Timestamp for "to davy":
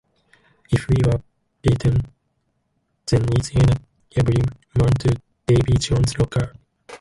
5.01-5.73